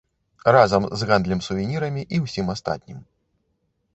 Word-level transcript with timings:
Разам 0.55 0.87
з 1.01 1.05
гандлем 1.09 1.43
сувенірамі 1.47 2.03
і 2.19 2.21
ўсім 2.23 2.45
астатнім. 2.57 2.99